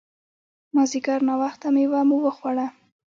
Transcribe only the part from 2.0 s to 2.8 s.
مو وخوړه.